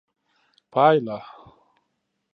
[0.71, 1.17] پایله: